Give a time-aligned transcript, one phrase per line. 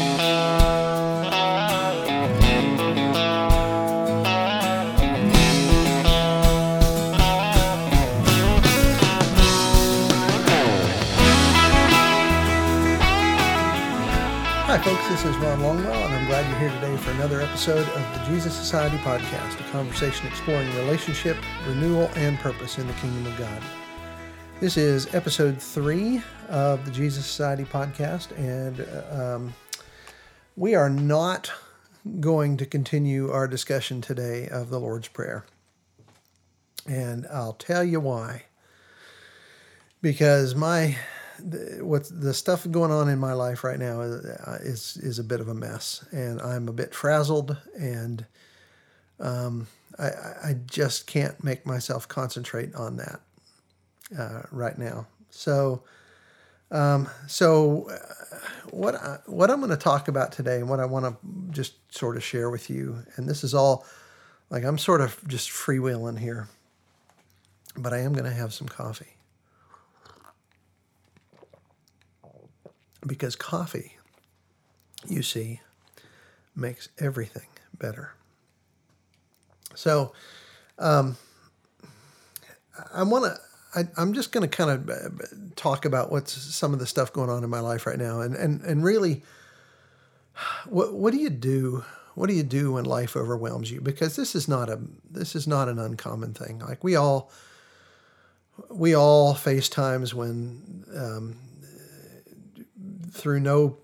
[0.00, 0.08] Hi,
[14.82, 15.06] folks.
[15.10, 18.24] This is Ron Longwell, and I'm glad you're here today for another episode of the
[18.26, 21.36] Jesus Society podcast, a conversation exploring relationship,
[21.66, 23.62] renewal, and purpose in the kingdom of God.
[24.60, 29.52] This is episode three of the Jesus Society podcast, and uh, um,
[30.56, 31.52] we are not
[32.18, 35.44] going to continue our discussion today of the Lord's Prayer.
[36.86, 38.44] And I'll tell you why.
[40.02, 40.96] Because my
[41.80, 44.24] what's the stuff going on in my life right now is,
[44.62, 48.24] is is a bit of a mess, and I'm a bit frazzled, and
[49.18, 49.66] um,
[49.98, 50.08] I,
[50.44, 53.20] I just can't make myself concentrate on that
[54.18, 55.06] uh, right now.
[55.30, 55.82] So,
[56.70, 58.36] um, so uh,
[58.70, 61.16] what I, what I'm going to talk about today, and what I want to
[61.50, 63.86] just sort of share with you, and this is all
[64.50, 66.48] like I'm sort of just freewheeling here,
[67.76, 69.16] but I am going to have some coffee.
[73.06, 73.96] because coffee,
[75.08, 75.60] you see,
[76.54, 77.46] makes everything
[77.78, 78.12] better.
[79.74, 80.12] So,
[80.78, 81.16] um,
[82.92, 83.40] I want to.
[83.74, 87.30] I'm just going to kind of uh, talk about what's some of the stuff going
[87.30, 89.22] on in my life right now, and and and really,
[90.68, 91.84] what what do you do?
[92.14, 93.80] What do you do when life overwhelms you?
[93.80, 96.58] Because this is not a this is not an uncommon thing.
[96.58, 97.30] Like we all
[98.68, 101.36] we all face times when um,
[103.12, 103.78] through no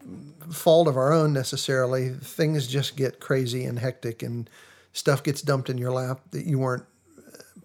[0.51, 4.49] fault of our own necessarily, things just get crazy and hectic and
[4.93, 6.85] stuff gets dumped in your lap that you weren't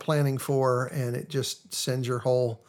[0.02, 2.62] planning for, and it just sends your whole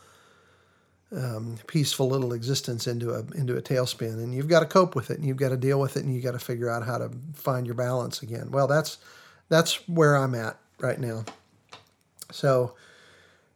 [1.10, 4.14] um, peaceful little existence into a into a tailspin.
[4.14, 6.14] And you've got to cope with it, and you've got to deal with it, and
[6.14, 8.50] you've got to figure out how to find your balance again.
[8.50, 8.98] Well, that's
[9.48, 11.24] that's where I'm at right now.
[12.30, 12.74] So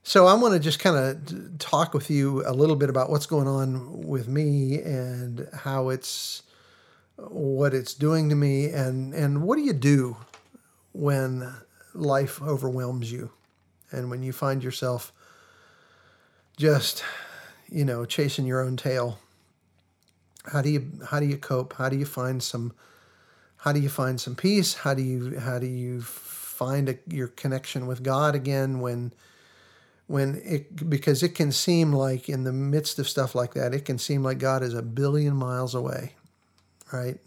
[0.02, 3.26] so I want to just kind of talk with you a little bit about what's
[3.26, 6.44] going on with me and how it's
[7.16, 10.16] what it's doing to me and and what do you do
[10.92, 11.52] when
[11.92, 13.32] life overwhelms you
[13.90, 15.12] and when you find yourself
[16.56, 17.04] just
[17.68, 19.18] you know chasing your own tail
[20.52, 21.74] how do you how do you cope?
[21.74, 22.72] How do you find some
[23.58, 24.74] how do you find some peace?
[24.74, 29.12] How do you how do you find a, your connection with God again when
[30.06, 33.84] when it because it can seem like in the midst of stuff like that it
[33.84, 36.12] can seem like god is a billion miles away
[36.92, 37.18] right?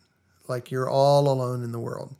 [0.47, 2.15] Like you're all alone in the world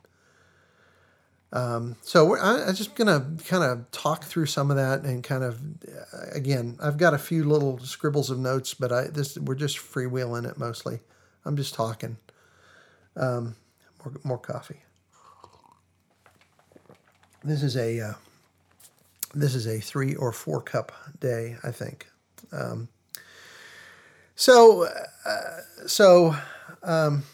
[1.52, 5.42] um, so I, am just gonna kind of talk through some of that and kind
[5.42, 9.54] of uh, again I've got a few little scribbles of notes but I this we're
[9.54, 11.00] just freewheeling it mostly.
[11.44, 12.18] I'm just talking.
[13.16, 13.56] Um,
[14.04, 14.82] more more coffee.
[17.42, 18.12] This is a uh,
[19.34, 22.08] this is a three or four cup day, I think.
[22.52, 22.88] Um,
[24.34, 24.88] so,
[25.26, 26.34] uh, so
[26.82, 27.24] um,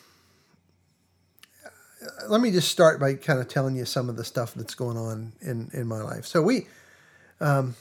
[2.28, 4.96] let me just start by kind of telling you some of the stuff that's going
[4.96, 6.26] on in in my life.
[6.26, 6.66] So we
[7.40, 7.74] um,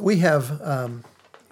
[0.00, 1.04] we have, um,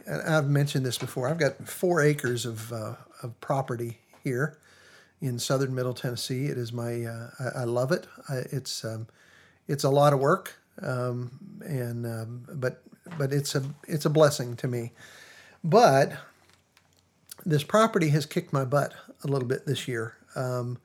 [0.06, 1.28] and I've mentioned this before.
[1.28, 4.58] I've got four acres of uh, of property here
[5.20, 6.46] in southern Middle Tennessee.
[6.46, 8.06] It is my uh, I, I, love it.
[8.28, 9.08] I, it's um,
[9.66, 11.30] it's a lot of work um,
[11.64, 12.82] and um, but
[13.18, 14.92] but it's a it's a blessing to me.
[15.64, 16.12] But
[17.44, 18.94] this property has kicked my butt
[19.24, 20.16] a little bit this year.
[20.34, 20.78] Um,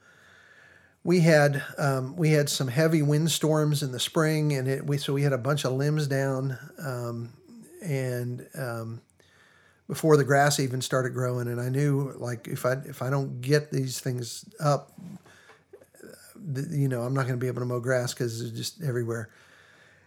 [1.03, 5.13] we had um, we had some heavy windstorms in the spring, and it we so
[5.13, 7.29] we had a bunch of limbs down, um,
[7.83, 9.01] and um,
[9.87, 13.41] before the grass even started growing, and I knew like if I if I don't
[13.41, 14.91] get these things up,
[16.69, 19.29] you know I'm not going to be able to mow grass because it's just everywhere.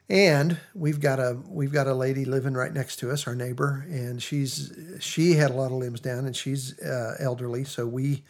[0.09, 3.84] And we've got a we've got a lady living right next to us, our neighbor,
[3.88, 8.23] and she's she had a lot of limbs down, and she's uh, elderly, so we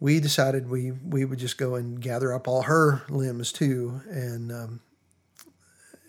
[0.00, 4.50] we decided we we would just go and gather up all her limbs too, and
[4.50, 4.80] um,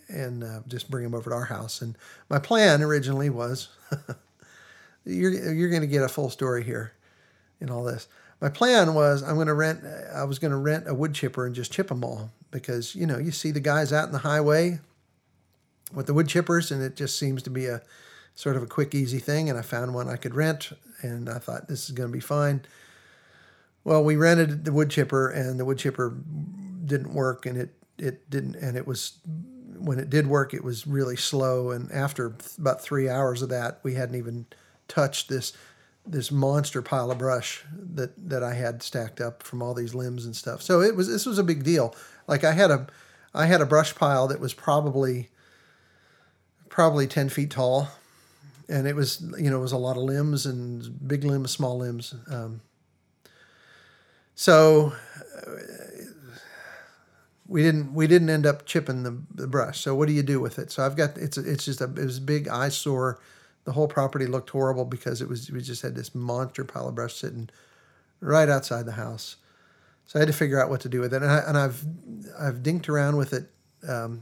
[0.07, 1.81] and uh, just bring them over to our house.
[1.81, 1.97] And
[2.29, 3.69] my plan originally was,
[5.05, 6.93] you're you're going to get a full story here,
[7.59, 8.07] in all this.
[8.39, 9.83] My plan was I'm going to rent.
[10.15, 13.05] I was going to rent a wood chipper and just chip them all because you
[13.05, 14.79] know you see the guys out in the highway
[15.93, 17.81] with the wood chippers, and it just seems to be a
[18.35, 19.49] sort of a quick, easy thing.
[19.49, 20.71] And I found one I could rent,
[21.01, 22.61] and I thought this is going to be fine.
[23.83, 26.17] Well, we rented the wood chipper, and the wood chipper
[26.85, 29.13] didn't work, and it it didn't, and it was
[29.77, 31.71] when it did work, it was really slow.
[31.71, 34.45] And after about three hours of that, we hadn't even
[34.87, 35.53] touched this
[36.05, 40.25] this monster pile of brush that that I had stacked up from all these limbs
[40.25, 40.61] and stuff.
[40.61, 41.95] So it was this was a big deal.
[42.27, 42.87] Like I had a
[43.33, 45.29] I had a brush pile that was probably
[46.69, 47.89] probably ten feet tall,
[48.69, 51.77] and it was you know it was a lot of limbs and big limbs, small
[51.77, 52.13] limbs.
[52.29, 52.61] Um,
[54.41, 54.91] so
[55.37, 55.51] uh,
[57.47, 59.81] we didn't we didn't end up chipping the, the brush.
[59.81, 60.71] So what do you do with it?
[60.71, 63.19] So I've got it's it's just a it was a big eyesore
[63.65, 66.95] the whole property looked horrible because it was we just had this monster pile of
[66.95, 67.49] brush sitting
[68.19, 69.35] right outside the house.
[70.07, 71.85] So I had to figure out what to do with it, and, I, and I've
[72.39, 73.47] I've dinked around with it,
[73.87, 74.21] um,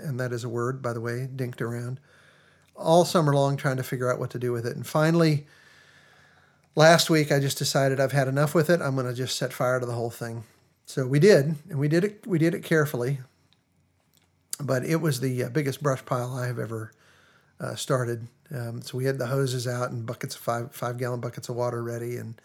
[0.00, 2.00] and that is a word, by the way, dinked around
[2.74, 5.46] all summer long trying to figure out what to do with it, and finally.
[6.78, 8.80] Last week, I just decided I've had enough with it.
[8.80, 10.44] I'm going to just set fire to the whole thing.
[10.86, 12.24] So we did, and we did it.
[12.24, 13.18] We did it carefully,
[14.60, 16.92] but it was the uh, biggest brush pile I have ever
[17.58, 18.28] uh, started.
[18.54, 21.56] Um, so we had the hoses out and buckets of five five gallon buckets of
[21.56, 22.40] water ready, and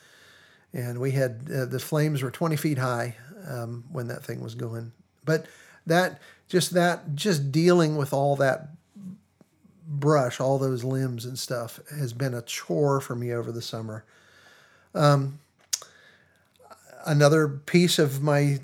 [0.74, 3.16] and we had uh, the flames were 20 feet high
[3.48, 4.94] um, when that thing was going.
[5.24, 5.46] But
[5.86, 8.70] that just that just dealing with all that
[9.88, 14.06] brush, all those limbs and stuff, has been a chore for me over the summer.
[14.96, 15.40] Um,
[17.06, 18.60] another piece of my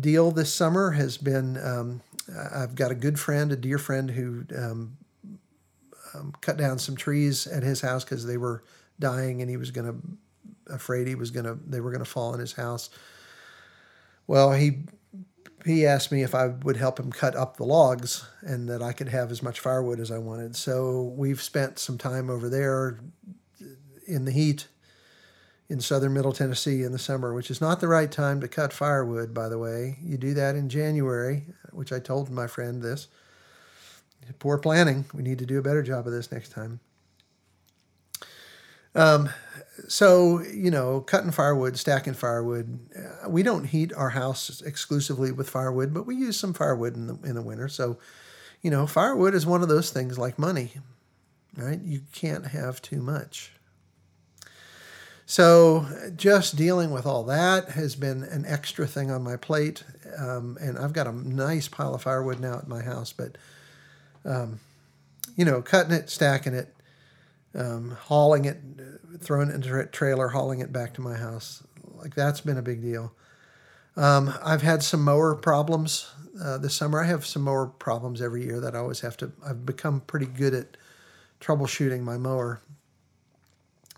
[0.00, 2.00] deal this summer has been um,
[2.54, 4.96] I've got a good friend, a dear friend who um,
[6.14, 8.62] um, cut down some trees at his house because they were
[8.98, 12.10] dying and he was going to afraid he was going to they were going to
[12.10, 12.88] fall in his house.
[14.26, 14.78] Well he
[15.64, 18.92] he asked me if I would help him cut up the logs and that I
[18.92, 20.56] could have as much firewood as I wanted.
[20.56, 22.98] So we've spent some time over there
[24.06, 24.68] in the heat
[25.68, 28.72] in southern middle Tennessee in the summer which is not the right time to cut
[28.72, 33.08] firewood by the way you do that in January which I told my friend this
[34.38, 35.04] poor planning.
[35.12, 36.80] We need to do a better job of this next time.
[38.94, 39.28] Um,
[39.88, 42.78] so you know, cutting firewood, stacking firewood.
[42.96, 47.06] Uh, we don't heat our house exclusively with firewood, but we use some firewood in
[47.08, 47.68] the in the winter.
[47.68, 47.98] So,
[48.62, 50.72] you know, firewood is one of those things like money,
[51.56, 51.80] right?
[51.80, 53.52] You can't have too much.
[55.26, 55.86] So,
[56.16, 59.82] just dealing with all that has been an extra thing on my plate,
[60.18, 63.36] um, and I've got a nice pile of firewood now at my house, but
[64.26, 64.60] um,
[65.36, 66.74] you know, cutting it, stacking it,
[67.54, 68.58] um, hauling it,
[69.20, 71.62] throwing it into a trailer, hauling it back to my house.
[71.94, 73.12] Like that's been a big deal.
[73.96, 76.10] Um, I've had some mower problems
[76.42, 77.02] uh, this summer.
[77.02, 79.32] I have some mower problems every year that I always have to.
[79.46, 80.76] I've become pretty good at
[81.40, 82.60] troubleshooting my mower.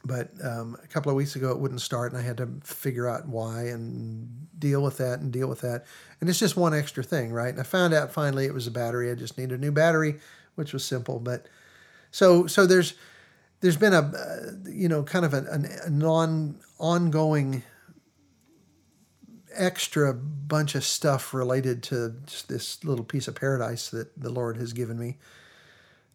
[0.07, 3.09] But um, a couple of weeks ago, it wouldn't start, and I had to figure
[3.09, 5.85] out why and deal with that and deal with that.
[6.21, 7.51] And it's just one extra thing, right?
[7.51, 9.11] And I found out finally it was a battery.
[9.11, 10.17] I just needed a new battery,
[10.55, 11.19] which was simple.
[11.19, 11.47] But
[12.11, 12.95] so so there's
[13.61, 15.45] there's been a uh, you know kind of a,
[15.85, 17.63] a non ongoing
[19.55, 22.15] extra bunch of stuff related to
[22.49, 25.17] this little piece of paradise that the Lord has given me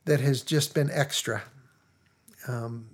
[0.05, 1.43] that has just been extra.
[2.47, 2.87] Um,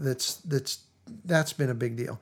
[0.00, 0.84] that's that's
[1.24, 2.20] that's been a big deal.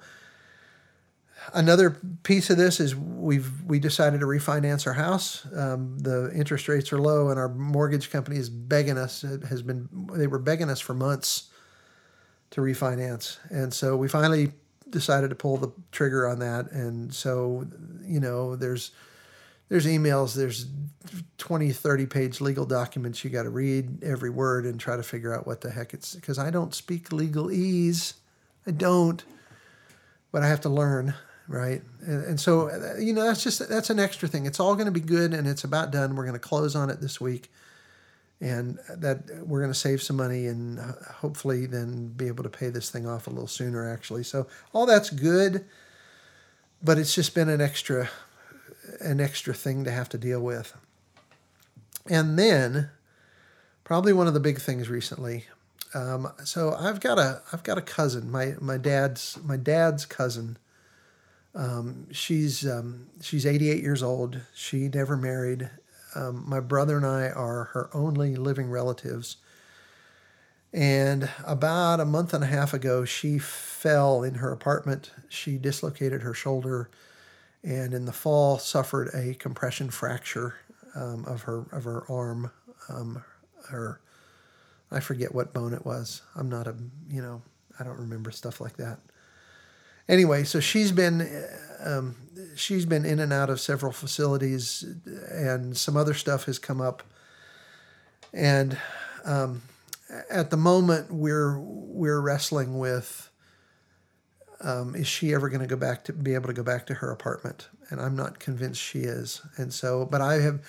[1.55, 5.47] Another piece of this is we've we decided to refinance our house.
[5.55, 9.23] Um, the interest rates are low, and our mortgage company is begging us.
[9.49, 11.51] Has been they were begging us for months
[12.51, 14.53] to refinance, and so we finally
[14.91, 16.71] decided to pull the trigger on that.
[16.73, 17.67] And so,
[18.03, 18.91] you know, there's
[19.69, 20.67] there's emails, there's
[21.39, 25.35] 20, 30 page legal documents you got to read every word and try to figure
[25.35, 28.15] out what the heck it's because I don't speak legalese.
[28.67, 29.25] I don't,
[30.33, 31.15] but I have to learn,
[31.47, 31.81] right?
[32.03, 34.47] And, and so, uh, you know, that's just that's an extra thing.
[34.47, 36.17] It's all going to be good and it's about done.
[36.17, 37.51] We're going to close on it this week.
[38.41, 42.49] And that we're going to save some money and uh, hopefully then be able to
[42.49, 44.23] pay this thing off a little sooner, actually.
[44.23, 45.65] So, all that's good,
[46.81, 48.09] but it's just been an extra
[49.01, 50.75] an extra thing to have to deal with.
[52.07, 52.91] And then,
[53.85, 55.47] probably one of the big things recently.
[55.95, 60.59] Um, so I've got a I've got a cousin, my my dad's my dad's cousin.
[61.55, 64.41] Um, she's um, she's 88 years old.
[64.55, 65.71] She never married.
[66.15, 69.37] Um, my brother and I are her only living relatives.
[70.73, 75.11] And about a month and a half ago, she fell in her apartment.
[75.29, 76.91] She dislocated her shoulder
[77.63, 80.55] and in the fall suffered a compression fracture
[80.95, 82.51] um, of her of her arm.
[82.89, 83.25] Um,
[83.69, 84.01] her,
[84.91, 86.23] I forget what bone it was.
[86.35, 86.75] I'm not a
[87.09, 87.43] you know
[87.79, 88.99] I don't remember stuff like that.
[90.09, 91.47] Anyway, so she's been
[91.85, 92.17] um,
[92.57, 94.85] she's been in and out of several facilities,
[95.31, 97.03] and some other stuff has come up.
[98.33, 98.79] And
[99.25, 99.63] um,
[100.31, 103.31] at the moment, we're we're wrestling with
[104.61, 106.95] um, is she ever going to go back to be able to go back to
[106.95, 107.69] her apartment?
[107.91, 109.43] And I'm not convinced she is.
[109.57, 110.61] And so, but I have.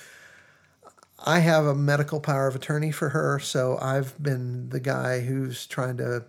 [1.25, 5.67] I have a medical power of attorney for her, so I've been the guy who's
[5.67, 6.22] trying to uh,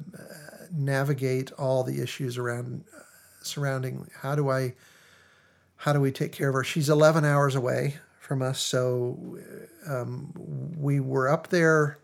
[0.73, 3.03] navigate all the issues around uh,
[3.41, 4.75] surrounding how do I
[5.77, 6.65] how do we take care of her?
[6.65, 9.39] She's 11 hours away from us, so
[9.87, 10.33] um,
[10.77, 11.99] we were up there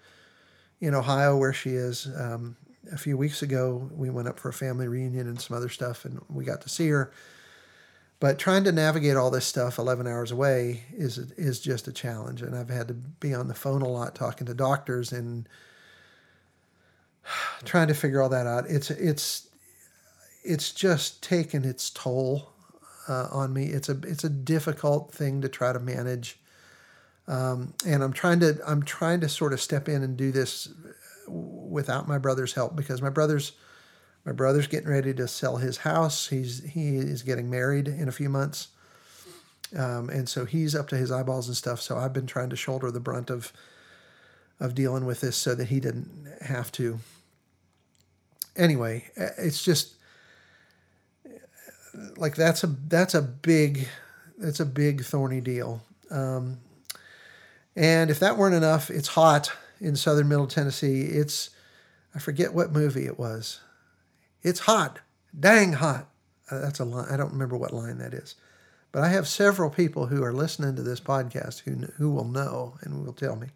[0.80, 2.56] in Ohio where she is um,
[2.92, 3.90] a few weeks ago.
[3.94, 6.68] We went up for a family reunion and some other stuff, and we got to
[6.68, 7.12] see her.
[8.18, 12.42] But trying to navigate all this stuff 11 hours away is is just a challenge,
[12.42, 15.48] and I've had to be on the phone a lot talking to doctors and
[17.64, 18.64] trying to figure all that out.
[18.68, 19.48] It's it's
[20.44, 22.50] it's just taken its toll
[23.08, 23.66] uh, on me.
[23.66, 26.38] It's a it's a difficult thing to try to manage,
[27.28, 30.68] um, and I'm trying to I'm trying to sort of step in and do this
[31.28, 33.52] without my brother's help because my brother's
[34.24, 36.28] my brother's getting ready to sell his house.
[36.28, 38.68] He's he is getting married in a few months,
[39.76, 41.80] um, and so he's up to his eyeballs and stuff.
[41.80, 43.52] So I've been trying to shoulder the brunt of
[44.58, 46.98] of dealing with this so that he didn't have to.
[48.56, 49.94] Anyway, it's just
[52.16, 53.88] like that's a that's a big
[54.38, 55.82] that's a big thorny deal.
[56.10, 56.58] Um,
[57.74, 61.02] and if that weren't enough, it's hot in southern Middle Tennessee.
[61.02, 61.50] It's
[62.14, 63.60] I forget what movie it was.
[64.42, 65.00] It's hot,
[65.38, 66.08] dang hot.
[66.50, 67.08] Uh, that's a line.
[67.10, 68.36] I don't remember what line that is,
[68.92, 72.78] but I have several people who are listening to this podcast who who will know
[72.82, 73.48] and will tell me.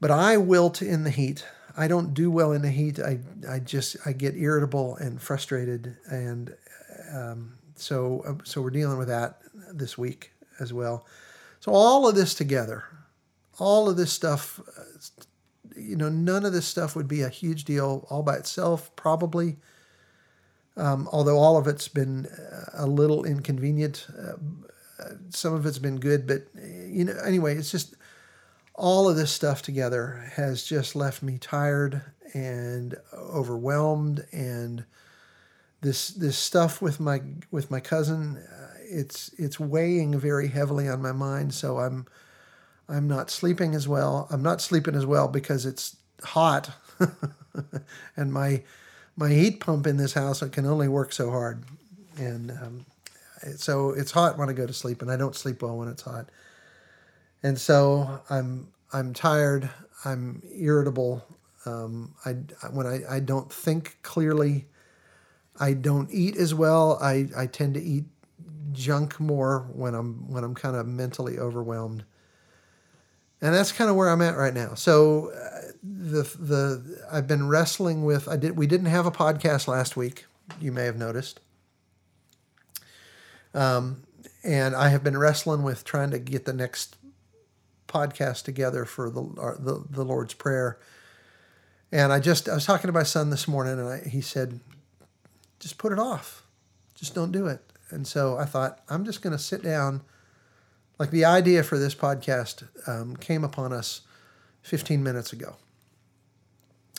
[0.00, 1.44] But I wilt in the heat.
[1.76, 2.98] I don't do well in the heat.
[2.98, 6.54] I I just I get irritable and frustrated, and
[7.12, 9.40] um, so uh, so we're dealing with that
[9.72, 11.06] this week as well.
[11.60, 12.84] So all of this together,
[13.58, 14.82] all of this stuff uh,
[15.76, 19.56] you know, none of this stuff would be a huge deal all by itself, probably.
[20.76, 24.34] Um, although all of it's been uh, a little inconvenient, uh,
[25.30, 27.94] some of it's been good, but you know, anyway, it's just
[28.74, 34.84] all of this stuff together has just left me tired and overwhelmed, and
[35.82, 41.02] this this stuff with my with my cousin, uh, it's it's weighing very heavily on
[41.02, 41.52] my mind.
[41.52, 42.06] So I'm
[42.88, 44.26] I'm not sleeping as well.
[44.30, 46.70] I'm not sleeping as well because it's hot,
[48.16, 48.62] and my
[49.16, 51.64] my heat pump in this house can only work so hard,
[52.18, 52.86] and um,
[53.56, 56.02] so it's hot when I go to sleep, and I don't sleep well when it's
[56.02, 56.30] hot,
[57.42, 59.70] and so I'm I'm tired.
[60.04, 61.24] I'm irritable.
[61.64, 62.32] Um, I
[62.70, 64.66] when I, I don't think clearly.
[65.60, 66.98] I don't eat as well.
[67.02, 68.04] I, I tend to eat
[68.72, 72.04] junk more when I'm when I'm kind of mentally overwhelmed
[73.42, 74.74] and that's kind of where I'm at right now.
[74.74, 79.66] So uh, the the I've been wrestling with I did we didn't have a podcast
[79.66, 80.26] last week.
[80.60, 81.40] You may have noticed.
[83.54, 84.04] Um,
[84.44, 86.96] and I have been wrestling with trying to get the next
[87.88, 89.22] podcast together for the
[89.58, 90.78] the, the Lord's Prayer.
[91.90, 94.60] And I just I was talking to my son this morning, and I, he said,
[95.58, 96.46] "Just put it off,
[96.94, 100.00] just don't do it." And so I thought I'm just going to sit down
[101.02, 104.02] like the idea for this podcast um, came upon us
[104.62, 105.56] 15 minutes ago.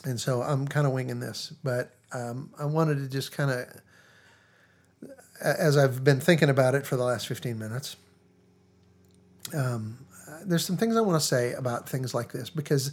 [0.04, 3.66] And so I'm kind of winging this, but um, I wanted to just kind of,
[5.42, 7.96] as I've been thinking about it for the last 15 minutes,
[9.54, 10.04] um,
[10.44, 12.92] there's some things I want to say about things like this because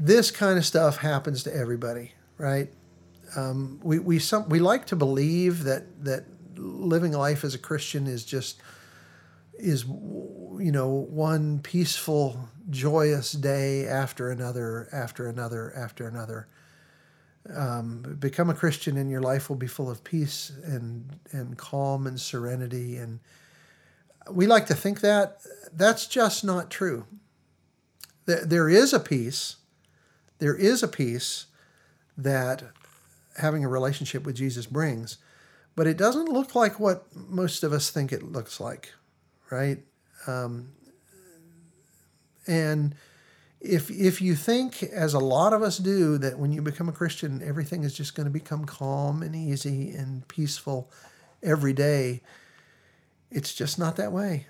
[0.00, 2.72] this kind of stuff happens to everybody, right?
[3.36, 6.24] Um, we we some we like to believe that that
[6.56, 8.60] living life as a Christian is just
[9.58, 16.48] is you know one peaceful joyous day after another after another after another.
[17.54, 22.06] Um, become a christian and your life will be full of peace and and calm
[22.06, 22.96] and serenity.
[22.96, 23.20] And
[24.30, 25.40] we like to think that
[25.72, 27.06] that's just not true.
[28.24, 29.56] There is a peace
[30.38, 31.46] there is a peace
[32.16, 32.64] that
[33.38, 35.18] having a relationship with jesus brings
[35.76, 38.92] but it doesn't look like what most of us think it looks like
[39.54, 39.78] right?
[40.26, 40.68] Um,
[42.46, 42.94] and
[43.60, 46.92] if if you think, as a lot of us do, that when you become a
[46.92, 50.90] Christian, everything is just going to become calm and easy and peaceful
[51.42, 52.20] every day,
[53.30, 54.46] it's just not that way.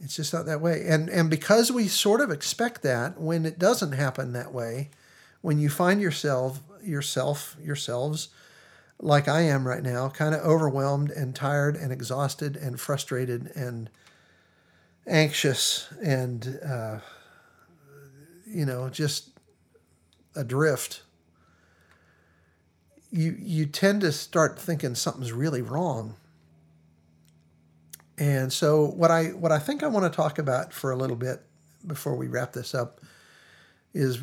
[0.00, 0.84] It's just not that way.
[0.86, 4.90] And and because we sort of expect that, when it doesn't happen that way,
[5.42, 8.28] when you find yourself yourself yourselves
[8.98, 13.90] like I am right now, kind of overwhelmed and tired and exhausted and frustrated and
[15.06, 16.98] anxious and, uh,
[18.46, 19.30] you know, just
[20.36, 21.02] adrift.
[23.10, 26.16] you you tend to start thinking something's really wrong.
[28.18, 31.16] And so what I what I think I want to talk about for a little
[31.16, 31.42] bit
[31.86, 33.00] before we wrap this up
[33.94, 34.18] is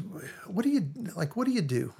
[0.47, 1.93] what do you like what do you do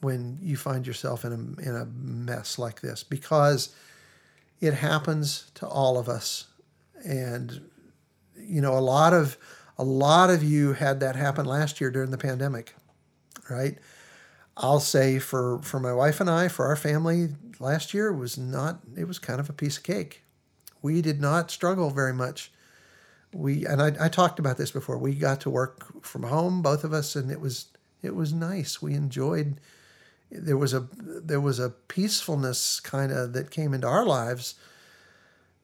[0.00, 3.74] when you find yourself in a in a mess like this because
[4.60, 6.46] it happens to all of us
[7.04, 7.60] and
[8.46, 9.36] you know a lot of
[9.78, 12.74] a lot of you had that happen last year during the pandemic
[13.50, 13.78] right
[14.56, 17.28] I'll say for for my wife and I, for our family,
[17.60, 18.80] last year was not.
[18.96, 20.22] It was kind of a piece of cake.
[20.80, 22.50] We did not struggle very much.
[23.34, 24.96] We and I, I talked about this before.
[24.96, 27.66] We got to work from home, both of us, and it was
[28.02, 28.80] it was nice.
[28.80, 29.60] We enjoyed.
[30.30, 34.54] There was a there was a peacefulness kind of that came into our lives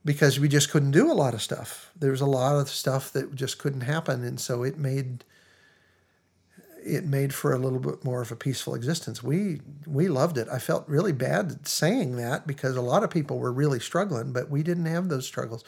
[0.05, 1.91] because we just couldn't do a lot of stuff.
[1.97, 5.25] There was a lot of stuff that just couldn't happen, and so it made
[6.85, 9.23] it made for a little bit more of a peaceful existence.
[9.23, 10.49] We we loved it.
[10.51, 14.51] I felt really bad saying that because a lot of people were really struggling, but
[14.51, 15.65] we didn't have those struggles.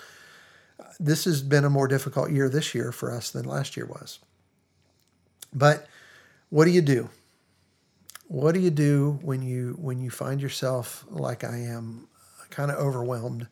[0.99, 4.19] This has been a more difficult year this year for us than last year was.
[5.53, 5.87] But
[6.51, 7.09] what do you do?
[8.27, 12.09] What do you do when you when you find yourself like I am,
[12.51, 13.47] kind of overwhelmed?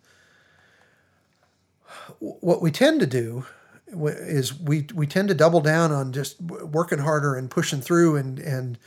[2.19, 3.45] What we tend to do
[3.87, 8.39] is we we tend to double down on just working harder and pushing through and
[8.39, 8.79] and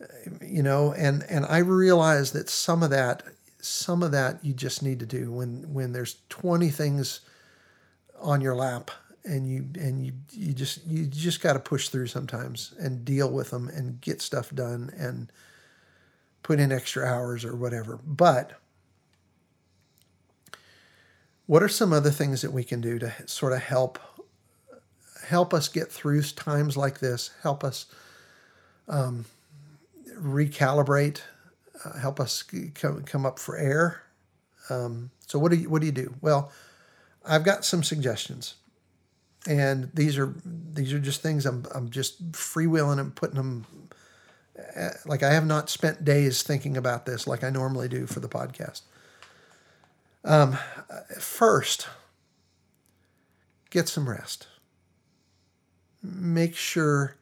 [0.00, 0.06] uh,
[0.40, 3.22] you know and and I realize that some of that
[3.60, 7.20] some of that you just need to do when when there's 20 things
[8.20, 8.90] on your lap
[9.24, 13.30] and you and you you just you just got to push through sometimes and deal
[13.30, 15.30] with them and get stuff done and
[16.42, 17.98] put in extra hours or whatever.
[18.04, 18.52] But
[21.48, 23.98] what are some other things that we can do to sort of help
[25.26, 27.86] help us get through times like this, help us
[28.86, 29.24] um,
[30.14, 31.22] recalibrate,
[31.84, 32.42] uh, help us
[32.74, 34.02] come, come up for air.
[34.68, 36.14] Um, so what do you what do you do?
[36.20, 36.52] Well,
[37.24, 38.56] I've got some suggestions,
[39.48, 43.66] and these are these are just things I'm I'm just freewheeling and putting them.
[44.76, 48.20] Uh, like I have not spent days thinking about this like I normally do for
[48.20, 48.82] the podcast.
[50.28, 50.58] Um,
[51.18, 51.88] first,
[53.70, 54.46] get some rest
[56.02, 57.16] make sure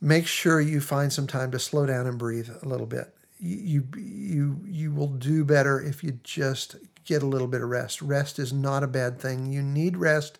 [0.00, 3.14] make sure you find some time to slow down and breathe a little bit.
[3.40, 8.00] You you you will do better if you just get a little bit of rest.
[8.00, 9.46] Rest is not a bad thing.
[9.46, 10.38] You need rest.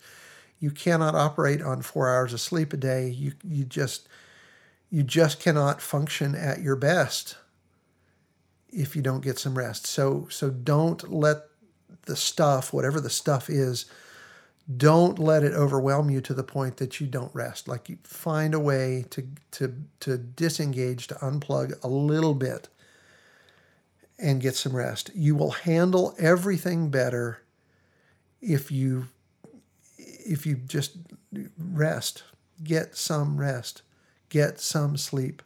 [0.61, 3.09] You cannot operate on 4 hours of sleep a day.
[3.09, 4.09] You you just
[4.90, 7.37] you just cannot function at your best
[8.74, 9.87] if you don't get some rest.
[9.87, 11.38] So so don't let
[12.06, 13.87] the stuff, whatever the stuff is,
[14.76, 17.68] don't let it overwhelm you to the point that you don't rest.
[17.68, 22.68] Like you find a way to to to disengage to unplug a little bit
[24.18, 25.10] and get some rest.
[25.14, 27.42] You will handle everything better
[28.40, 29.08] if you
[29.98, 30.96] if you just
[31.58, 32.24] rest.
[32.62, 33.82] Get some rest.
[34.28, 35.42] Get some sleep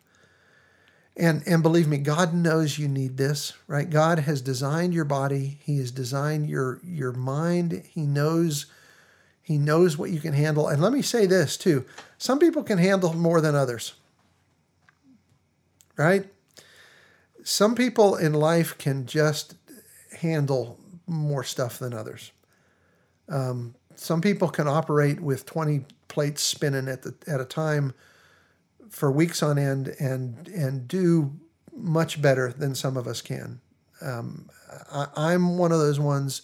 [1.18, 5.59] and and believe me god knows you need this right god has designed your body
[5.62, 8.66] he has designed your your mind he knows
[9.48, 10.68] he knows what you can handle.
[10.68, 11.87] And let me say this too
[12.18, 13.94] some people can handle more than others,
[15.96, 16.26] right?
[17.44, 19.54] Some people in life can just
[20.20, 22.33] handle more stuff than others.
[23.31, 27.94] Um, some people can operate with 20 plates spinning at, the, at a time
[28.90, 31.38] for weeks on end and, and do
[31.74, 33.61] much better than some of us can.
[34.01, 34.48] Um,
[34.92, 36.42] I, I'm one of those ones.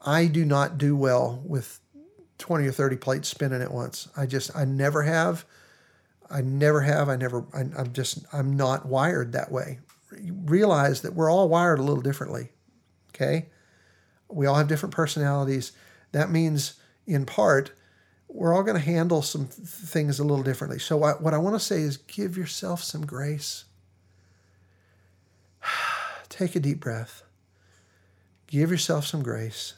[0.00, 1.80] I do not do well with
[2.38, 4.08] 20 or 30 plates spinning at once.
[4.16, 5.44] I just, I never have.
[6.30, 7.08] I never have.
[7.08, 9.80] I never, I, am just, I'm not wired that way.
[10.10, 12.50] realize that we're all wired a little differently.
[13.14, 13.46] Okay.
[14.28, 15.72] We all have different personalities.
[16.12, 16.74] That means,
[17.06, 17.72] in part,
[18.34, 20.78] we're all going to handle some th- things a little differently.
[20.78, 23.64] So, I, what I want to say is give yourself some grace.
[26.28, 27.22] Take a deep breath.
[28.46, 29.74] Give yourself some grace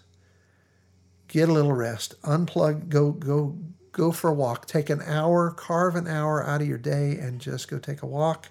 [1.28, 3.56] get a little rest, unplug, go go
[3.92, 7.40] go for a walk, take an hour, carve an hour out of your day, and
[7.40, 8.48] just go take a walk.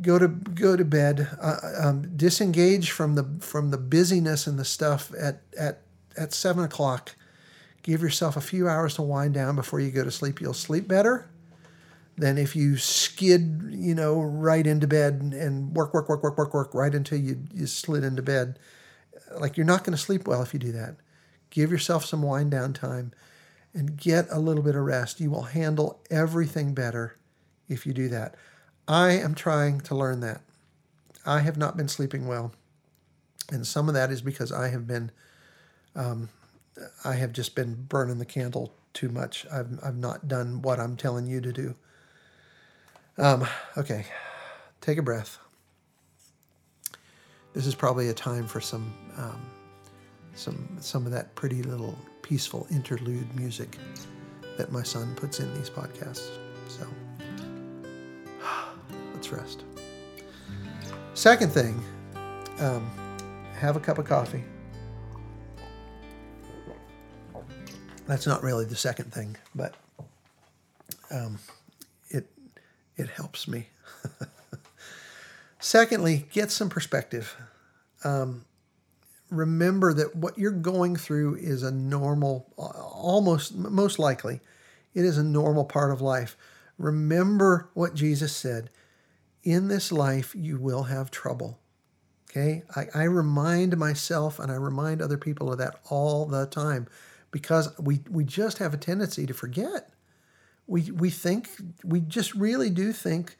[0.00, 1.28] Go to go to bed.
[1.40, 5.82] Uh, um, disengage from the from the busyness and the stuff at at
[6.16, 7.14] at seven o'clock.
[7.84, 10.40] Give yourself a few hours to wind down before you go to sleep.
[10.40, 11.28] You'll sleep better
[12.16, 16.54] than if you skid, you know, right into bed and work, work, work, work, work,
[16.54, 18.58] work right until you, you slid into bed
[19.38, 20.96] like you're not going to sleep well if you do that.
[21.50, 23.12] Give yourself some wind down time
[23.74, 25.20] and get a little bit of rest.
[25.20, 27.18] You will handle everything better
[27.68, 28.34] if you do that.
[28.88, 30.40] I am trying to learn that.
[31.26, 32.52] I have not been sleeping well.
[33.50, 35.10] And some of that is because I have been,
[35.94, 36.28] um,
[37.04, 39.46] I have just been burning the candle too much.
[39.52, 41.74] I've, I've not done what I'm telling you to do.
[43.18, 44.06] Um, okay,
[44.80, 45.38] take a breath.
[47.52, 49.40] This is probably a time for some, um,
[50.34, 53.78] some, some of that pretty little peaceful interlude music
[54.56, 56.30] that my son puts in these podcasts.
[56.68, 56.86] So
[59.14, 59.62] let's rest.
[61.14, 61.80] Second thing,
[62.58, 62.90] um,
[63.56, 64.42] have a cup of coffee.
[68.06, 69.74] That's not really the second thing, but
[71.10, 71.38] um,
[72.10, 72.30] it
[72.96, 73.68] it helps me.
[75.58, 77.36] Secondly, get some perspective.
[78.04, 78.44] Um,
[79.30, 84.40] remember that what you're going through is a normal, almost most likely,
[84.92, 86.36] it is a normal part of life.
[86.76, 88.68] Remember what Jesus said
[89.42, 91.58] in this life, you will have trouble.
[92.30, 92.62] Okay?
[92.74, 96.88] I, I remind myself and I remind other people of that all the time
[97.34, 99.90] because we, we just have a tendency to forget.
[100.68, 101.48] We, we think,
[101.82, 103.36] we just really do think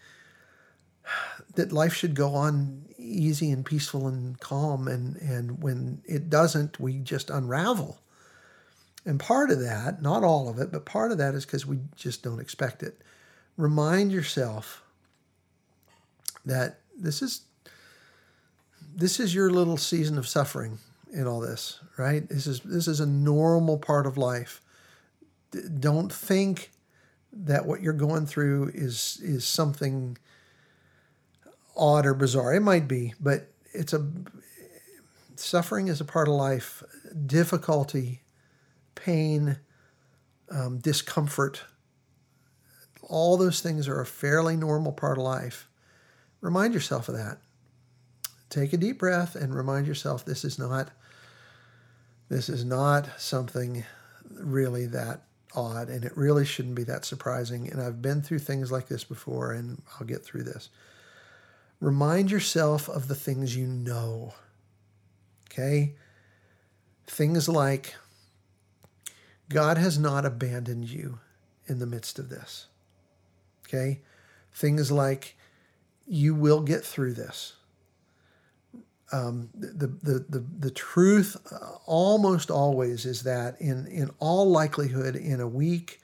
[1.54, 4.88] that life should go on easy and peaceful and calm.
[4.88, 8.00] And, and when it doesn't, we just unravel.
[9.04, 11.78] And part of that, not all of it, but part of that is because we
[11.94, 13.00] just don't expect it.
[13.56, 14.82] Remind yourself
[16.44, 17.42] that this is
[18.96, 20.78] this is your little season of suffering
[21.14, 22.28] in all this, right?
[22.28, 24.60] This is this is a normal part of life.
[25.78, 26.70] Don't think
[27.32, 30.18] that what you're going through is is something
[31.76, 32.54] odd or bizarre.
[32.54, 34.06] It might be, but it's a
[35.36, 36.82] suffering is a part of life.
[37.26, 38.22] Difficulty,
[38.94, 39.58] pain,
[40.50, 41.62] um, discomfort,
[43.08, 45.68] all those things are a fairly normal part of life.
[46.40, 47.38] Remind yourself of that.
[48.50, 50.90] Take a deep breath and remind yourself this is not
[52.28, 53.84] this is not something
[54.30, 55.22] really that
[55.54, 59.04] odd and it really shouldn't be that surprising and I've been through things like this
[59.04, 60.70] before and I'll get through this.
[61.80, 64.34] Remind yourself of the things you know.
[65.50, 65.94] Okay?
[67.06, 67.94] Things like
[69.48, 71.20] God has not abandoned you
[71.66, 72.66] in the midst of this.
[73.66, 74.00] Okay?
[74.52, 75.36] Things like
[76.06, 77.54] you will get through this.
[79.12, 81.36] Um, the, the, the, the truth
[81.86, 86.00] almost always is that in, in all likelihood, in a week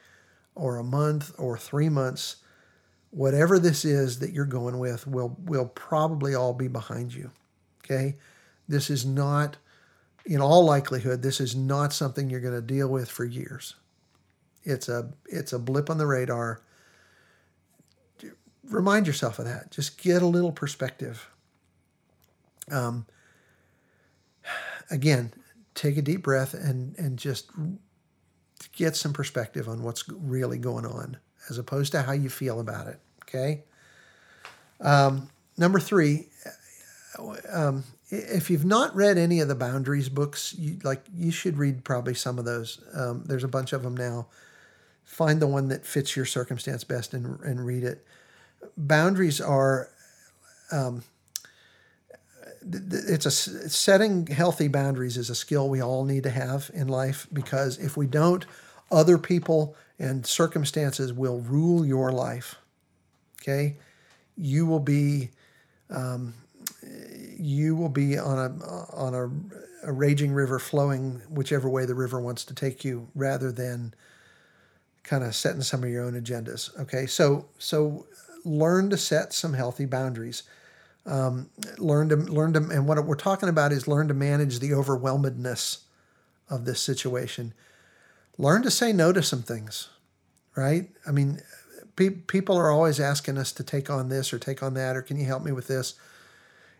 [0.55, 2.37] or a month or three months,
[3.09, 7.31] whatever this is that you're going with will, will probably all be behind you.
[7.83, 8.17] Okay?
[8.67, 9.57] This is not,
[10.25, 13.75] in all likelihood, this is not something you're going to deal with for years.
[14.63, 16.61] It's a, it's a blip on the radar
[18.71, 19.71] remind yourself of that.
[19.71, 21.29] Just get a little perspective.
[22.69, 23.05] Um,
[24.89, 25.33] again,
[25.75, 27.49] take a deep breath and and just
[28.73, 31.17] get some perspective on what's really going on,
[31.49, 32.99] as opposed to how you feel about it.
[33.23, 33.63] Okay.
[34.79, 36.27] Um, number three,
[37.51, 41.83] um, if you've not read any of the boundaries books, you, like you should read
[41.83, 42.83] probably some of those.
[42.93, 44.27] Um, there's a bunch of them now.
[45.03, 48.05] Find the one that fits your circumstance best and, and read it
[48.77, 49.89] boundaries are
[50.71, 51.03] um,
[52.61, 57.27] it's a setting healthy boundaries is a skill we all need to have in life
[57.33, 58.45] because if we don't
[58.91, 62.55] other people and circumstances will rule your life
[63.41, 63.75] okay
[64.37, 65.29] you will be
[65.89, 66.33] um,
[67.37, 72.21] you will be on a on a, a raging river flowing whichever way the river
[72.21, 73.93] wants to take you rather than
[75.03, 78.05] kind of setting some of your own agendas okay so so
[78.43, 80.43] learn to set some healthy boundaries.
[81.05, 84.73] Um, learn to learn to, and what we're talking about is learn to manage the
[84.73, 85.79] overwhelmedness
[86.49, 87.53] of this situation.
[88.37, 89.89] Learn to say no to some things,
[90.55, 90.89] right?
[91.07, 91.41] I mean,
[91.95, 95.01] pe- people are always asking us to take on this or take on that, or
[95.01, 95.95] can you help me with this?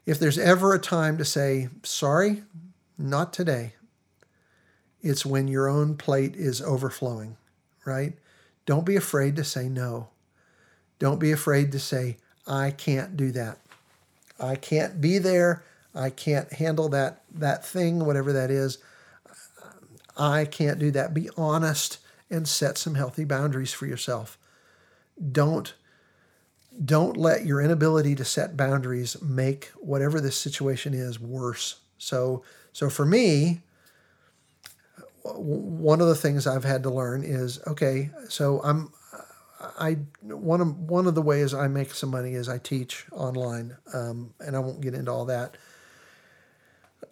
[0.05, 2.43] If there's ever a time to say sorry,
[2.97, 3.73] not today.
[5.01, 7.37] It's when your own plate is overflowing,
[7.85, 8.13] right?
[8.65, 10.09] Don't be afraid to say no.
[10.99, 13.57] Don't be afraid to say, I can't do that.
[14.41, 15.63] I can't be there.
[15.93, 18.77] I can't handle that that thing, whatever that is.
[20.17, 21.13] I can't do that.
[21.13, 21.99] Be honest
[22.29, 24.37] and set some healthy boundaries for yourself.
[25.31, 25.73] Don't
[26.85, 31.79] don't let your inability to set boundaries make whatever this situation is worse.
[31.97, 33.61] So so for me,
[35.23, 38.91] one of the things I've had to learn is okay, so I'm
[39.79, 43.77] I one of one of the ways I make some money is I teach online,
[43.93, 45.57] um, and I won't get into all that.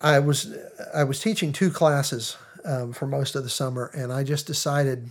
[0.01, 0.55] I was
[0.93, 5.09] I was teaching two classes um, for most of the summer, and I just decided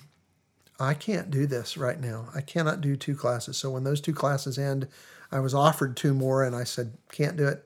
[0.80, 2.28] I can't do this right now.
[2.34, 3.56] I cannot do two classes.
[3.56, 4.88] So when those two classes end,
[5.30, 7.64] I was offered two more, and I said can't do it.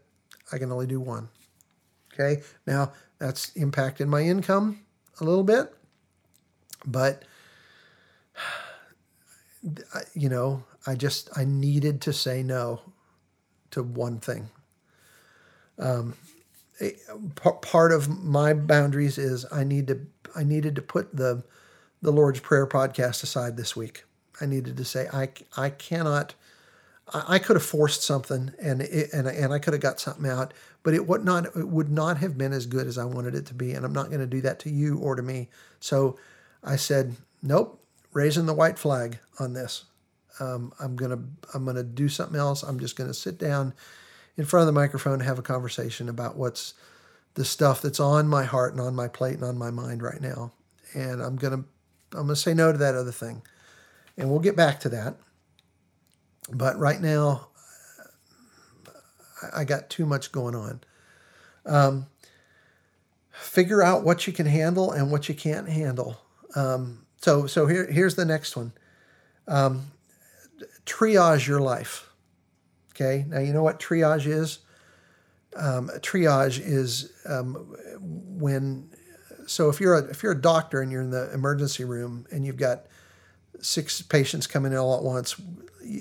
[0.52, 1.28] I can only do one.
[2.12, 4.80] Okay, now that's impacted my income
[5.20, 5.74] a little bit,
[6.84, 7.24] but
[10.14, 12.80] you know, I just I needed to say no
[13.70, 14.50] to one thing.
[15.78, 16.14] Um,
[17.34, 20.00] part of my boundaries is I need to
[20.34, 21.44] I needed to put the
[22.00, 24.04] the Lord's Prayer podcast aside this week.
[24.40, 26.34] I needed to say I I cannot.
[27.12, 30.28] I, I could have forced something and it, and and I could have got something
[30.28, 33.34] out, but it would not it would not have been as good as I wanted
[33.34, 35.48] it to be, and I'm not going to do that to you or to me.
[35.80, 36.18] So
[36.64, 37.81] I said, nope,
[38.12, 39.84] raising the white flag on this.
[40.40, 41.18] Um, I'm gonna
[41.54, 42.62] I'm gonna do something else.
[42.62, 43.74] I'm just gonna sit down
[44.36, 46.74] in front of the microphone and have a conversation about what's
[47.34, 50.20] the stuff that's on my heart and on my plate and on my mind right
[50.20, 50.52] now.
[50.94, 51.64] And I'm gonna
[52.12, 53.42] I'm gonna say no to that other thing,
[54.16, 55.16] and we'll get back to that.
[56.50, 57.48] But right now,
[59.54, 60.80] I got too much going on.
[61.64, 62.06] Um,
[63.30, 66.20] figure out what you can handle and what you can't handle.
[66.54, 68.72] Um, so so here here's the next one.
[69.46, 69.92] Um,
[70.84, 72.08] triage your life.
[72.94, 74.58] Okay, now you know what triage is.
[75.56, 77.54] Um, triage is um,
[78.00, 78.90] when
[79.46, 82.44] so if you're a if you're a doctor and you're in the emergency room and
[82.44, 82.86] you've got
[83.60, 85.40] six patients coming in all at once,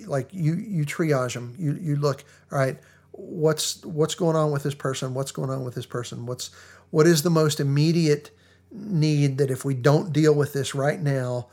[0.07, 1.55] like you you triage them.
[1.57, 2.79] You you look all right.
[3.11, 5.13] What's what's going on with this person?
[5.13, 6.25] What's going on with this person?
[6.25, 6.49] What's
[6.89, 8.31] what is the most immediate
[8.71, 11.47] need that if we don't deal with this right now,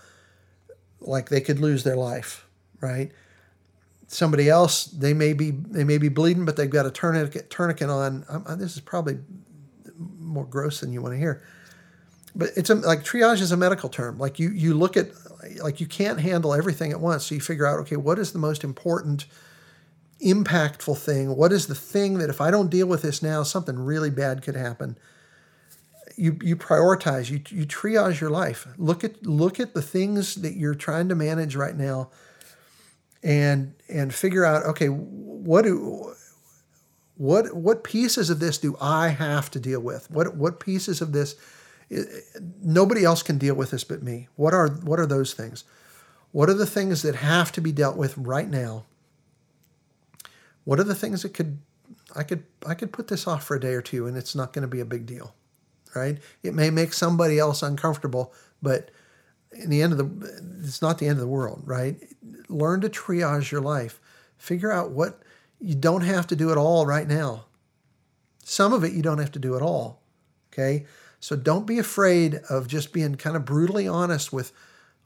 [1.01, 2.47] like they could lose their life,
[2.81, 3.13] right?
[4.07, 7.91] Somebody else, they may be they may be bleeding, but they've got a tourniquet tourniquet
[7.91, 8.25] on.
[8.29, 9.19] Um, this is probably
[10.19, 11.43] more gross than you want to hear,
[12.35, 14.19] but it's a, like triage is a medical term.
[14.19, 15.11] Like you you look at
[15.63, 18.39] like you can't handle everything at once, so you figure out okay, what is the
[18.39, 19.27] most important,
[20.25, 21.37] impactful thing?
[21.37, 24.43] What is the thing that if I don't deal with this now, something really bad
[24.43, 24.99] could happen?
[26.19, 28.67] You you prioritize you you triage your life.
[28.77, 32.11] Look at look at the things that you're trying to manage right now
[33.23, 36.15] and and figure out okay what do
[37.17, 40.11] what what pieces of this do I have to deal with?
[40.11, 41.37] What what pieces of this
[42.63, 44.29] nobody else can deal with this but me.
[44.37, 45.65] What are what are those things?
[46.33, 48.85] What are the things that have to be dealt with right now?
[50.65, 51.59] What are the things that could
[52.15, 54.53] I could I could put this off for a day or two and it's not
[54.53, 55.35] going to be a big deal
[55.95, 56.19] right?
[56.43, 58.91] It may make somebody else uncomfortable, but
[59.53, 61.97] in the end of the it's not the end of the world, right?
[62.49, 64.01] Learn to triage your life.
[64.37, 65.23] Figure out what
[65.61, 67.47] you don't have to do it all right now.
[68.45, 70.03] Some of it you don't have to do at all.
[70.53, 70.87] Okay?
[71.21, 74.53] So don't be afraid of just being kind of brutally honest with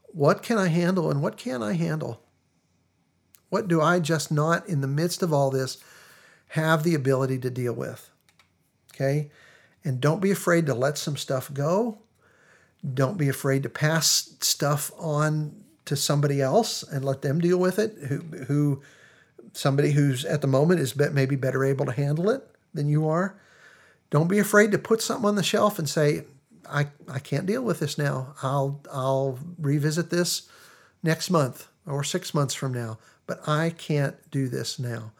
[0.07, 2.21] what can I handle and what can I handle?
[3.49, 5.77] What do I just not in the midst of all this
[6.49, 8.09] have the ability to deal with?
[8.93, 9.31] Okay?
[9.83, 11.99] And don't be afraid to let some stuff go.
[12.93, 17.79] Don't be afraid to pass stuff on to somebody else and let them deal with
[17.79, 17.97] it.
[18.07, 18.81] Who, who
[19.53, 22.43] somebody who's at the moment is maybe better able to handle it
[22.73, 23.39] than you are.
[24.09, 26.25] Don't be afraid to put something on the shelf and say,
[26.69, 28.35] I, I can't deal with this now.
[28.41, 30.49] I'll I'll revisit this
[31.01, 35.11] next month or six months from now, but I can't do this now.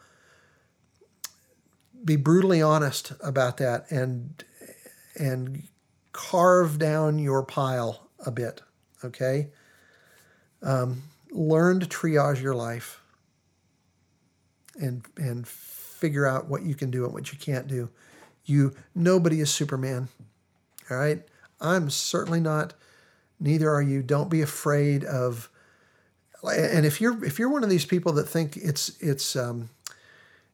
[2.04, 4.42] Be brutally honest about that and
[5.16, 5.62] and
[6.12, 8.62] carve down your pile a bit,
[9.04, 9.48] okay?
[10.62, 13.00] Um, learn to triage your life
[14.76, 17.90] and and figure out what you can do and what you can't do.
[18.44, 20.08] You nobody is Superman.
[20.90, 21.22] All right?
[21.60, 22.74] I'm certainly not.
[23.40, 24.02] Neither are you.
[24.02, 25.48] Don't be afraid of
[26.52, 29.70] and if you're if you're one of these people that think it's it's um,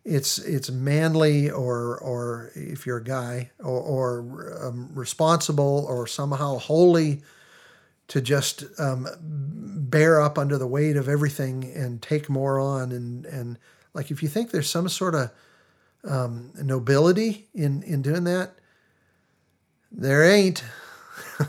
[0.04, 6.58] it's it's manly or or if you're a guy or, or um, responsible or somehow
[6.58, 7.22] holy
[8.08, 12.92] to just um, bear up under the weight of everything and take more on.
[12.92, 13.58] And and
[13.94, 15.30] like if you think there's some sort of
[16.04, 18.54] um, nobility in in doing that
[19.92, 20.64] there ain't.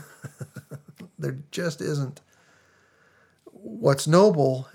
[1.18, 2.20] There just isn't.
[3.44, 4.66] What's noble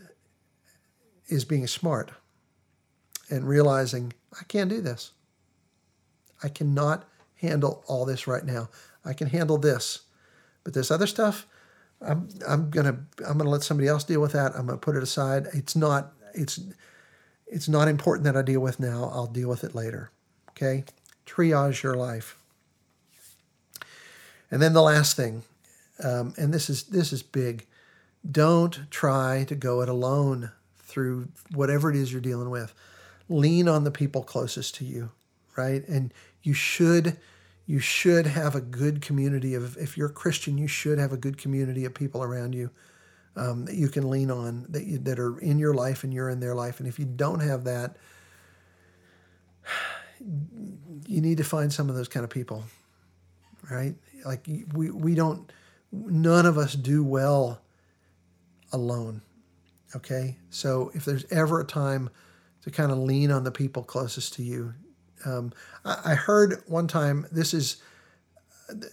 [1.28, 2.12] is being smart
[3.30, 5.12] and realizing I can't do this.
[6.44, 8.70] I cannot handle all this right now.
[9.04, 10.02] I can handle this,
[10.64, 11.46] but this other stuff,
[12.02, 14.54] I'm I'm gonna I'm gonna let somebody else deal with that.
[14.56, 15.48] I'm gonna put it aside.
[15.54, 16.60] It's not it's
[17.48, 19.10] it's not important that I deal with now.
[19.14, 20.12] I'll deal with it later.
[20.52, 20.84] Okay,
[21.26, 22.38] triage your life.
[24.52, 25.44] And then the last thing,
[26.04, 27.66] um, and this is this is big.
[28.30, 32.74] Don't try to go it alone through whatever it is you're dealing with.
[33.30, 35.12] Lean on the people closest to you,
[35.56, 35.88] right?
[35.88, 36.14] And
[36.44, 37.18] you should
[37.66, 41.18] you should have a good community of if you're a christian you should have a
[41.18, 42.72] good community of people around you
[43.36, 46.30] um, that you can lean on that you, that are in your life and you're
[46.30, 46.80] in their life.
[46.80, 47.98] And if you don't have that
[51.08, 52.64] you need to find some of those kind of people
[53.70, 53.96] right?
[54.26, 55.52] Like we, we don't
[55.92, 57.62] none of us do well
[58.72, 59.22] alone
[59.96, 60.38] okay?
[60.50, 62.10] So if there's ever a time
[62.68, 64.74] to kind of lean on the people closest to you
[65.26, 65.52] um,
[65.84, 67.78] I, I, heard one time this is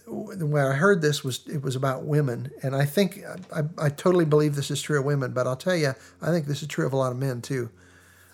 [0.07, 3.21] where I heard this was it was about women, and I think
[3.53, 6.45] I, I, totally believe this is true of women, but I'll tell you, I think
[6.47, 7.69] this is true of a lot of men too.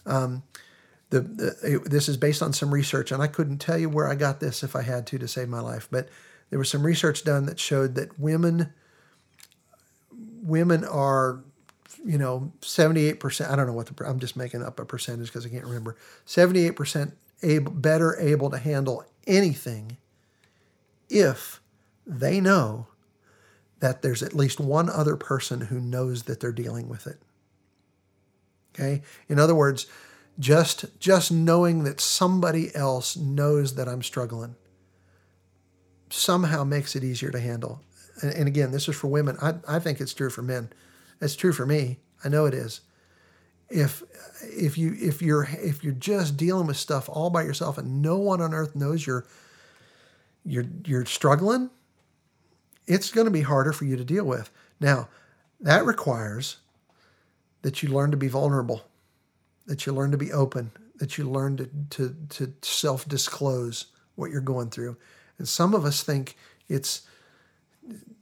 [0.06, 0.44] Um,
[1.10, 4.08] the, the it, this is based on some research, and I couldn't tell you where
[4.08, 6.10] I got this if I had to to save my life, but
[6.50, 8.74] there was some research done that showed that women
[10.44, 11.44] women are
[12.06, 15.46] you know 78% i don't know what the i'm just making up a percentage because
[15.46, 19.98] i can't remember 78% able, better able to handle anything
[21.10, 21.62] if
[22.06, 22.88] they know
[23.80, 27.18] that there's at least one other person who knows that they're dealing with it.
[28.74, 29.02] Okay?
[29.28, 29.88] In other words,
[30.40, 34.56] just just knowing that somebody else knows that I'm struggling
[36.10, 37.82] somehow makes it easier to handle.
[38.22, 39.38] And, and again, this is for women.
[39.42, 40.70] I, I think it's true for men.
[41.22, 42.00] It's true for me.
[42.24, 42.82] I know it is
[43.72, 44.04] if
[44.42, 48.18] if you if you're if you're just dealing with stuff all by yourself and no
[48.18, 49.26] one on earth knows you're
[50.44, 51.70] you're you're struggling,
[52.86, 54.52] it's going to be harder for you to deal with.
[54.80, 55.08] Now,
[55.60, 56.58] that requires
[57.62, 58.84] that you learn to be vulnerable,
[59.68, 64.32] that you learn to be open, that you learn to to, to self disclose what
[64.32, 64.98] you're going through.
[65.38, 66.36] And some of us think
[66.68, 67.04] it's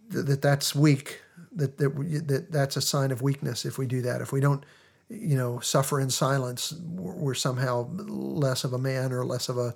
[0.10, 1.22] that that's weak,
[1.54, 4.22] that that, that that's a sign of weakness if we do that.
[4.22, 4.64] If we don't
[5.10, 9.76] you know, suffer in silence, we're somehow less of a man or less of a,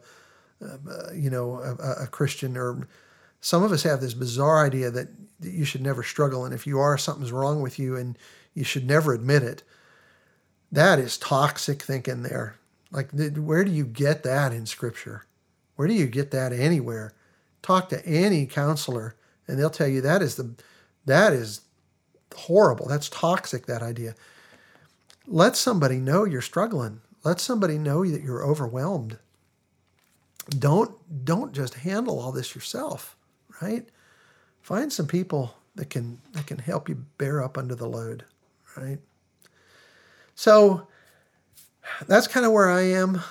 [0.63, 2.55] uh, you know, a, a, Christian.
[2.55, 2.87] Or
[3.41, 5.09] some of us have this bizarre idea that
[5.41, 8.17] you should never struggle, and if you are, something's wrong with you, and
[8.53, 9.63] you should never admit it.
[10.71, 12.21] That is toxic thinking.
[12.21, 12.55] There,
[12.91, 15.25] like, where do you get that in Scripture?
[15.75, 17.15] Where do you get that anywhere?
[17.63, 19.15] Talk to any counselor,
[19.47, 20.53] and they'll tell you that is the,
[21.05, 21.61] that is
[22.35, 22.87] horrible.
[22.87, 23.65] That's toxic.
[23.65, 24.15] That idea
[25.27, 27.01] let somebody know you're struggling.
[27.23, 29.17] Let somebody know that you're overwhelmed.
[30.49, 33.15] Don't don't just handle all this yourself,
[33.61, 33.87] right?
[34.61, 38.25] Find some people that can that can help you bear up under the load,
[38.75, 38.99] right?
[40.35, 40.87] So
[42.07, 43.21] that's kind of where I am.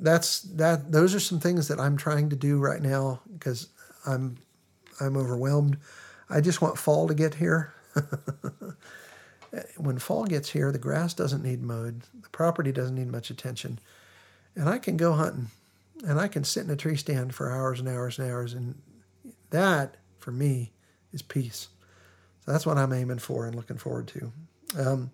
[0.00, 3.68] That's that those are some things that I'm trying to do right now because
[4.04, 4.38] I'm
[5.00, 5.78] I'm overwhelmed.
[6.30, 7.74] I just want fall to get here.
[9.76, 13.80] when fall gets here, the grass doesn't need mowed, the property doesn't need much attention,
[14.54, 15.48] and I can go hunting,
[16.06, 18.80] and I can sit in a tree stand for hours and hours and hours, and
[19.50, 20.70] that for me
[21.12, 21.68] is peace.
[22.44, 24.32] So that's what I'm aiming for and looking forward to.
[24.78, 25.10] Um,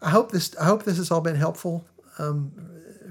[0.00, 0.56] I hope this.
[0.56, 1.86] I hope this has all been helpful
[2.18, 2.52] um,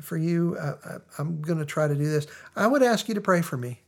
[0.02, 0.58] for you.
[0.60, 2.28] I, am going to try to do this.
[2.56, 3.80] I would ask you to pray for me.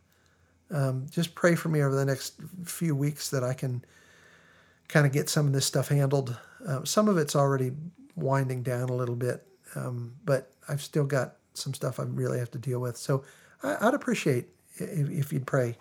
[0.73, 2.33] Um, just pray for me over the next
[2.65, 3.85] few weeks that I can
[4.87, 6.37] kind of get some of this stuff handled.
[6.67, 7.71] Uh, some of it's already
[8.15, 12.51] winding down a little bit, um, but I've still got some stuff I really have
[12.51, 12.97] to deal with.
[12.97, 13.23] So
[13.61, 15.77] I, would appreciate if, if, you'd pray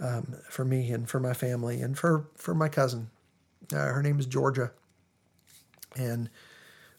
[0.00, 3.10] um, for me and for my family and for, for my cousin.
[3.72, 4.70] Uh, her name is Georgia.
[5.96, 6.30] And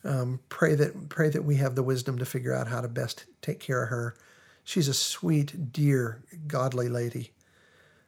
[0.04, 3.26] um, pray that pray that we have the wisdom to figure out how to best
[3.42, 4.16] take care of her.
[4.64, 7.32] She's a sweet, dear, godly lady,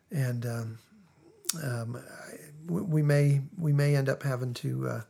[0.09, 0.77] and um,
[1.63, 2.03] um,
[2.67, 4.87] we may we may end up having to.
[4.87, 5.01] Uh,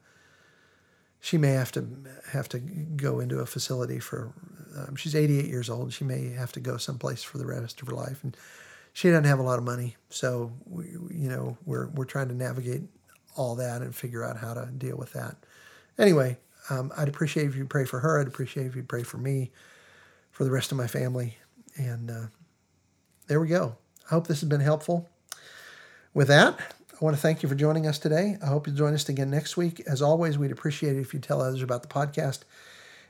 [1.19, 1.87] she may have to
[2.31, 4.33] have to go into a facility for.
[4.77, 5.93] Um, she's 88 years old.
[5.93, 8.35] She may have to go someplace for the rest of her life, and
[8.93, 9.95] she doesn't have a lot of money.
[10.09, 12.83] So we, you know, we're we're trying to navigate
[13.35, 15.35] all that and figure out how to deal with that.
[15.97, 16.37] Anyway,
[16.69, 18.19] um, I'd appreciate if you pray for her.
[18.19, 19.51] I'd appreciate if you pray for me,
[20.35, 21.37] for the rest of my family,
[21.77, 22.25] and uh,
[23.27, 23.77] there we go.
[24.05, 25.09] I hope this has been helpful.
[26.13, 28.37] With that, I want to thank you for joining us today.
[28.43, 29.81] I hope you'll join us again next week.
[29.87, 32.39] As always, we'd appreciate it if you tell others about the podcast.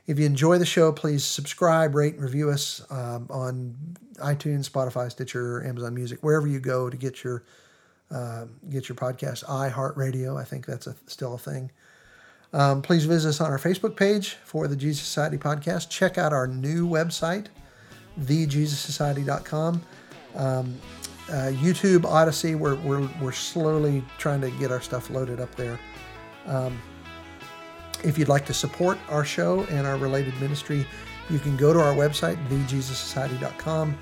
[0.05, 3.76] If you enjoy the show, please subscribe, rate, and review us um, on
[4.17, 7.43] iTunes, Spotify, Stitcher, Amazon Music, wherever you go to get your
[8.11, 9.43] uh, get your podcast.
[9.45, 11.71] iHeartRadio, I think that's a, still a thing.
[12.56, 15.89] Um, please visit us on our Facebook page for the Jesus Society podcast.
[15.89, 17.47] Check out our new website,
[18.22, 19.84] thejesussociety.com.
[20.36, 20.80] Um,
[21.28, 25.78] uh, YouTube, Odysee, we're, we're, we're slowly trying to get our stuff loaded up there.
[26.45, 26.82] Um,
[28.06, 30.88] if you'd like to support our show and our related ministry,
[31.30, 33.97] you can go to our website, thejesussociety.com,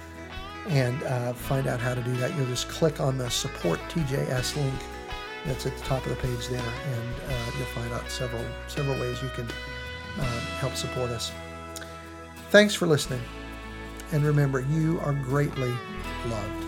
[0.67, 2.35] and uh, find out how to do that.
[2.37, 4.75] You'll just click on the support TJS link
[5.45, 8.99] that's at the top of the page there, and uh, you'll find out several several
[8.99, 9.47] ways you can
[10.19, 11.31] uh, help support us.
[12.49, 13.21] Thanks for listening,
[14.11, 15.73] and remember, you are greatly
[16.27, 16.62] loved.